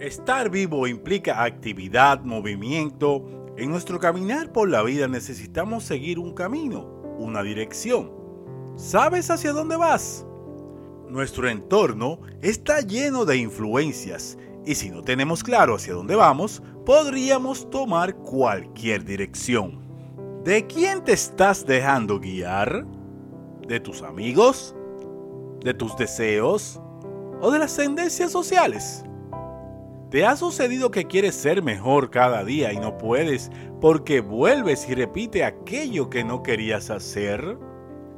Estar 0.00 0.50
vivo 0.50 0.86
implica 0.86 1.42
actividad, 1.42 2.20
movimiento. 2.20 3.24
En 3.56 3.70
nuestro 3.70 3.98
caminar 3.98 4.52
por 4.52 4.68
la 4.68 4.82
vida 4.82 5.08
necesitamos 5.08 5.84
seguir 5.84 6.18
un 6.18 6.34
camino, 6.34 6.82
una 7.18 7.42
dirección. 7.42 8.12
¿Sabes 8.76 9.30
hacia 9.30 9.54
dónde 9.54 9.76
vas? 9.76 10.26
Nuestro 11.08 11.48
entorno 11.48 12.18
está 12.42 12.82
lleno 12.82 13.24
de 13.24 13.38
influencias 13.38 14.36
y 14.66 14.74
si 14.74 14.90
no 14.90 15.02
tenemos 15.02 15.42
claro 15.42 15.76
hacia 15.76 15.94
dónde 15.94 16.14
vamos, 16.14 16.62
podríamos 16.84 17.70
tomar 17.70 18.16
cualquier 18.16 19.02
dirección. 19.02 19.80
¿De 20.44 20.66
quién 20.66 21.04
te 21.04 21.12
estás 21.12 21.64
dejando 21.64 22.20
guiar? 22.20 22.84
¿De 23.66 23.80
tus 23.80 24.02
amigos? 24.02 24.74
¿De 25.64 25.72
tus 25.72 25.96
deseos? 25.96 26.82
¿O 27.40 27.50
de 27.50 27.60
las 27.60 27.74
tendencias 27.74 28.30
sociales? 28.30 29.02
¿Te 30.10 30.24
ha 30.24 30.36
sucedido 30.36 30.92
que 30.92 31.06
quieres 31.06 31.34
ser 31.34 31.64
mejor 31.64 32.10
cada 32.10 32.44
día 32.44 32.72
y 32.72 32.78
no 32.78 32.96
puedes 32.96 33.50
porque 33.80 34.20
vuelves 34.20 34.88
y 34.88 34.94
repite 34.94 35.42
aquello 35.42 36.08
que 36.10 36.22
no 36.22 36.44
querías 36.44 36.90
hacer? 36.90 37.58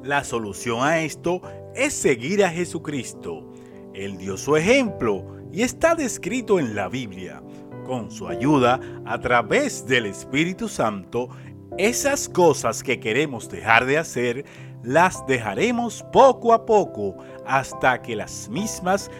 La 0.02 0.22
solución 0.22 0.82
a 0.86 1.00
esto 1.00 1.40
es 1.74 1.94
seguir 1.94 2.44
a 2.44 2.50
Jesucristo. 2.50 3.50
Él 3.94 4.18
dio 4.18 4.36
su 4.36 4.54
ejemplo 4.54 5.24
y 5.50 5.62
está 5.62 5.94
descrito 5.94 6.58
en 6.58 6.74
la 6.74 6.90
Biblia. 6.90 7.42
Con 7.86 8.10
su 8.10 8.28
ayuda, 8.28 8.78
a 9.06 9.18
través 9.18 9.86
del 9.86 10.04
Espíritu 10.04 10.68
Santo, 10.68 11.30
esas 11.78 12.28
cosas 12.28 12.82
que 12.82 13.00
queremos 13.00 13.48
dejar 13.48 13.86
de 13.86 13.96
hacer, 13.96 14.44
las 14.82 15.26
dejaremos 15.26 16.04
poco 16.12 16.52
a 16.52 16.66
poco 16.66 17.16
hasta 17.46 18.02
que 18.02 18.14
las 18.14 18.48
mismas 18.50 19.10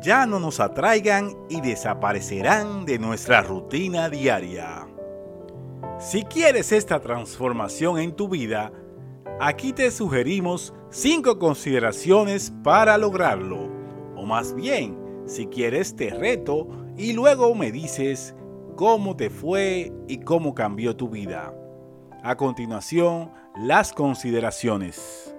ya 0.00 0.26
no 0.26 0.38
nos 0.38 0.60
atraigan 0.60 1.36
y 1.48 1.60
desaparecerán 1.60 2.84
de 2.84 2.98
nuestra 2.98 3.42
rutina 3.42 4.08
diaria. 4.08 4.86
Si 5.98 6.22
quieres 6.22 6.72
esta 6.72 7.00
transformación 7.00 7.98
en 7.98 8.12
tu 8.12 8.28
vida, 8.28 8.72
aquí 9.40 9.72
te 9.72 9.90
sugerimos 9.90 10.72
cinco 10.90 11.38
consideraciones 11.38 12.52
para 12.62 12.96
lograrlo. 12.98 13.68
O 14.16 14.24
más 14.24 14.54
bien, 14.54 14.96
si 15.26 15.46
quieres 15.46 15.96
te 15.96 16.10
reto 16.10 16.68
y 16.96 17.12
luego 17.12 17.54
me 17.54 17.72
dices 17.72 18.34
cómo 18.76 19.16
te 19.16 19.28
fue 19.28 19.92
y 20.06 20.18
cómo 20.18 20.54
cambió 20.54 20.94
tu 20.96 21.08
vida. 21.08 21.52
A 22.22 22.36
continuación, 22.36 23.32
las 23.56 23.92
consideraciones. 23.92 25.34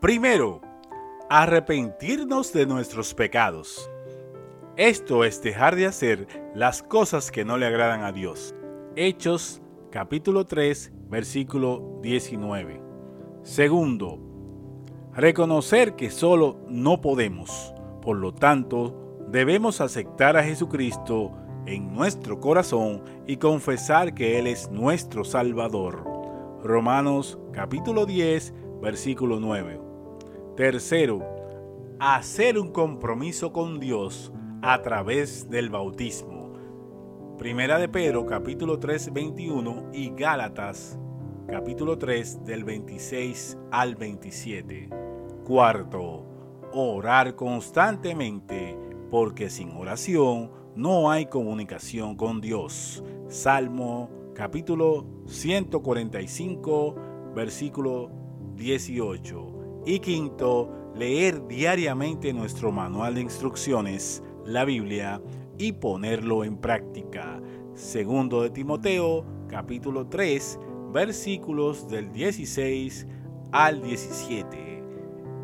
Primero, 0.00 0.62
arrepentirnos 1.34 2.52
de 2.52 2.66
nuestros 2.66 3.14
pecados. 3.14 3.90
Esto 4.76 5.24
es 5.24 5.40
dejar 5.40 5.76
de 5.76 5.86
hacer 5.86 6.28
las 6.54 6.82
cosas 6.82 7.30
que 7.30 7.42
no 7.42 7.56
le 7.56 7.64
agradan 7.64 8.02
a 8.02 8.12
Dios. 8.12 8.54
Hechos 8.96 9.62
capítulo 9.90 10.44
3 10.44 10.92
versículo 11.08 12.00
19. 12.02 12.82
Segundo, 13.44 14.18
reconocer 15.14 15.96
que 15.96 16.10
solo 16.10 16.60
no 16.68 17.00
podemos. 17.00 17.72
Por 18.02 18.18
lo 18.18 18.34
tanto, 18.34 19.16
debemos 19.28 19.80
aceptar 19.80 20.36
a 20.36 20.44
Jesucristo 20.44 21.32
en 21.64 21.94
nuestro 21.94 22.40
corazón 22.40 23.04
y 23.26 23.38
confesar 23.38 24.12
que 24.12 24.38
Él 24.38 24.48
es 24.48 24.70
nuestro 24.70 25.24
Salvador. 25.24 26.04
Romanos 26.62 27.38
capítulo 27.52 28.04
10 28.04 28.52
versículo 28.82 29.40
9. 29.40 29.91
Tercero, 30.56 31.22
hacer 31.98 32.58
un 32.58 32.72
compromiso 32.72 33.54
con 33.54 33.80
Dios 33.80 34.30
a 34.60 34.82
través 34.82 35.48
del 35.48 35.70
bautismo. 35.70 36.52
Primera 37.38 37.78
de 37.78 37.88
Pedro 37.88 38.26
capítulo 38.26 38.78
3 38.78 39.14
21 39.14 39.88
y 39.94 40.10
Gálatas 40.10 40.98
capítulo 41.48 41.96
3 41.96 42.44
del 42.44 42.64
26 42.64 43.56
al 43.70 43.96
27. 43.96 44.90
Cuarto, 45.46 46.26
orar 46.74 47.34
constantemente 47.34 48.76
porque 49.10 49.48
sin 49.48 49.70
oración 49.70 50.50
no 50.76 51.10
hay 51.10 51.26
comunicación 51.26 52.14
con 52.14 52.42
Dios. 52.42 53.02
Salmo 53.28 54.10
capítulo 54.34 55.06
145 55.24 56.94
versículo 57.34 58.10
18. 58.56 59.51
Y 59.84 59.98
quinto, 59.98 60.70
leer 60.94 61.46
diariamente 61.48 62.32
nuestro 62.32 62.70
manual 62.70 63.16
de 63.16 63.22
instrucciones, 63.22 64.22
la 64.44 64.64
Biblia, 64.64 65.20
y 65.58 65.72
ponerlo 65.72 66.44
en 66.44 66.56
práctica. 66.56 67.40
Segundo 67.74 68.42
de 68.42 68.50
Timoteo, 68.50 69.24
capítulo 69.48 70.06
3, 70.06 70.58
versículos 70.92 71.88
del 71.88 72.12
16 72.12 73.06
al 73.50 73.82
17. 73.82 74.84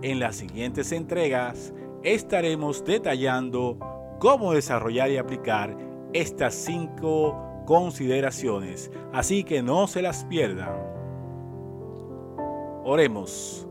En 0.02 0.20
las 0.20 0.36
siguientes 0.36 0.92
entregas 0.92 1.74
estaremos 2.04 2.84
detallando 2.84 3.76
cómo 4.20 4.52
desarrollar 4.52 5.10
y 5.10 5.16
aplicar 5.16 5.76
estas 6.12 6.54
cinco 6.54 7.36
consideraciones, 7.66 8.90
así 9.12 9.42
que 9.42 9.62
no 9.62 9.88
se 9.88 10.00
las 10.00 10.24
pierdan. 10.24 10.76
Oremos. 12.84 13.68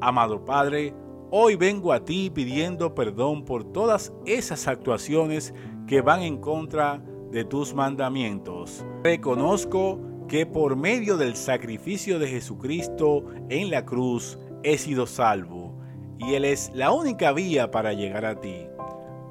Amado 0.00 0.44
Padre, 0.44 0.94
hoy 1.30 1.56
vengo 1.56 1.92
a 1.92 2.04
ti 2.04 2.30
pidiendo 2.30 2.94
perdón 2.94 3.46
por 3.46 3.64
todas 3.64 4.12
esas 4.26 4.68
actuaciones 4.68 5.54
que 5.86 6.02
van 6.02 6.20
en 6.20 6.36
contra 6.36 7.02
de 7.30 7.44
tus 7.44 7.74
mandamientos. 7.74 8.84
Reconozco 9.02 9.98
que 10.28 10.44
por 10.44 10.76
medio 10.76 11.16
del 11.16 11.34
sacrificio 11.34 12.18
de 12.18 12.28
Jesucristo 12.28 13.24
en 13.48 13.70
la 13.70 13.86
cruz 13.86 14.38
he 14.62 14.76
sido 14.76 15.06
salvo 15.06 15.78
y 16.18 16.34
Él 16.34 16.44
es 16.44 16.70
la 16.74 16.92
única 16.92 17.32
vía 17.32 17.70
para 17.70 17.94
llegar 17.94 18.26
a 18.26 18.38
ti. 18.38 18.66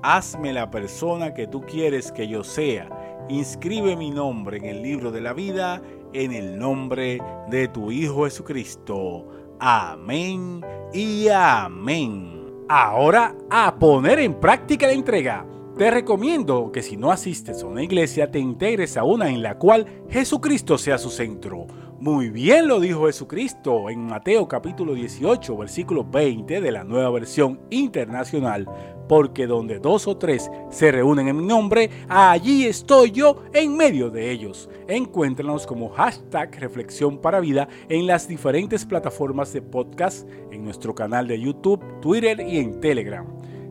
Hazme 0.02 0.52
la 0.52 0.72
persona 0.72 1.36
que 1.36 1.46
tú 1.46 1.62
quieres 1.62 2.12
que 2.12 2.28
yo 2.28 2.44
sea. 2.44 2.90
Inscribe 3.30 3.96
mi 3.96 4.10
nombre 4.10 4.58
en 4.58 4.66
el 4.66 4.82
libro 4.82 5.12
de 5.12 5.22
la 5.22 5.34
vida 5.34 5.82
en 6.16 6.32
el 6.32 6.58
nombre 6.58 7.20
de 7.50 7.68
tu 7.68 7.92
Hijo 7.92 8.24
Jesucristo. 8.24 9.26
Amén 9.60 10.62
y 10.94 11.28
amén. 11.30 12.66
Ahora 12.68 13.36
a 13.50 13.76
poner 13.76 14.20
en 14.20 14.34
práctica 14.40 14.88
la 14.88 14.94
entrega. 14.94 15.46
Te 15.78 15.92
recomiendo 15.92 16.72
que 16.72 16.82
si 16.82 16.98
no 16.98 17.12
asistes 17.12 17.64
a 17.64 17.68
una 17.68 17.84
iglesia 17.84 18.32
te 18.32 18.40
integres 18.40 18.98
a 18.98 19.04
una 19.04 19.30
en 19.30 19.42
la 19.42 19.58
cual 19.58 19.86
Jesucristo 20.10 20.78
sea 20.78 20.98
su 20.98 21.10
centro. 21.10 21.68
Muy 22.00 22.30
bien 22.30 22.68
lo 22.68 22.80
dijo 22.80 23.06
Jesucristo 23.06 23.90
en 23.90 24.06
Mateo 24.06 24.48
capítulo 24.48 24.94
18 24.94 25.58
versículo 25.58 26.04
20 26.04 26.60
de 26.60 26.72
la 26.72 26.84
nueva 26.84 27.10
versión 27.10 27.62
internacional 27.70 28.68
porque 29.08 29.48
donde 29.48 29.80
dos 29.80 30.08
o 30.08 30.18
tres 30.18 30.50
se 30.70 30.92
reúnen 30.92 31.28
en 31.28 31.38
mi 31.38 31.46
nombre, 31.46 31.90
allí 32.08 32.66
estoy 32.66 33.12
yo 33.12 33.44
en 33.54 33.76
medio 33.76 34.10
de 34.10 34.32
ellos. 34.32 34.70
Encuéntranos 34.88 35.66
como 35.66 35.90
hashtag 35.90 36.60
Reflexión 36.60 37.18
para 37.20 37.40
Vida 37.40 37.68
en 37.90 38.08
las 38.08 38.28
diferentes 38.28 38.86
plataformas 38.86 39.54
de 39.54 39.62
podcast, 39.62 40.28
en 40.52 40.64
nuestro 40.64 40.94
canal 40.96 41.28
de 41.28 41.40
YouTube, 41.40 41.84
Twitter 42.02 42.40
y 42.40 42.58
en 42.58 42.80
Telegram. 42.80 43.26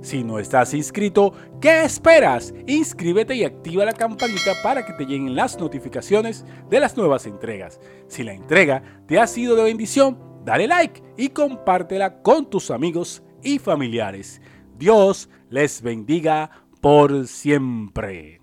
Si 0.04 0.22
no 0.22 0.38
estás 0.38 0.74
inscrito, 0.74 1.32
¿qué 1.62 1.82
esperas? 1.82 2.52
Inscríbete 2.66 3.34
y 3.36 3.44
activa 3.44 3.86
la 3.86 3.94
campanita 3.94 4.52
para 4.62 4.84
que 4.84 4.92
te 4.92 5.06
lleguen 5.06 5.34
las 5.34 5.58
notificaciones 5.58 6.44
de 6.68 6.78
las 6.78 6.94
nuevas 6.94 7.24
entregas. 7.24 7.80
Si 8.06 8.22
la 8.22 8.34
entrega 8.34 8.82
te 9.06 9.18
ha 9.18 9.26
sido 9.26 9.56
de 9.56 9.62
bendición, 9.62 10.18
dale 10.44 10.68
like 10.68 11.02
y 11.16 11.30
compártela 11.30 12.20
con 12.20 12.50
tus 12.50 12.70
amigos 12.70 13.22
y 13.42 13.58
familiares. 13.58 14.42
Dios 14.78 15.28
les 15.50 15.82
bendiga 15.82 16.50
por 16.80 17.26
siempre. 17.26 18.32